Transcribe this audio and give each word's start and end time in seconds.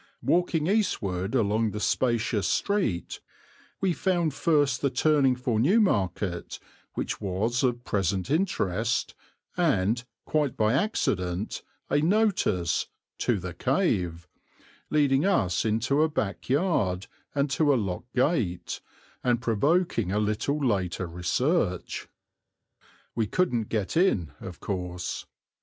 Walking 0.23 0.65
eastward 0.65 1.35
along 1.35 1.69
the 1.69 1.79
spacious 1.79 2.47
street 2.47 3.19
we 3.81 3.93
found 3.93 4.33
first 4.33 4.81
the 4.81 4.89
turning 4.89 5.35
for 5.35 5.59
Newmarket, 5.59 6.57
which 6.95 7.21
was 7.21 7.61
of 7.61 7.83
present 7.83 8.31
interest, 8.31 9.13
and, 9.55 10.03
quite 10.25 10.57
by 10.57 10.73
accident, 10.73 11.61
a 11.87 11.99
notice 11.99 12.87
"To 13.19 13.37
the 13.37 13.53
cave," 13.53 14.27
leading 14.89 15.23
us 15.23 15.65
into 15.65 16.01
a 16.01 16.09
back 16.09 16.49
yard 16.49 17.05
and 17.35 17.47
to 17.51 17.71
a 17.71 17.75
locked 17.77 18.15
gate, 18.15 18.81
and 19.23 19.39
provoking 19.39 20.11
a 20.11 20.17
little 20.17 20.57
later 20.57 21.05
research. 21.05 22.07
We 23.13 23.27
couldn't 23.27 23.69
get 23.69 23.95
in, 23.95 24.31
of 24.39 24.59
course. 24.59 25.27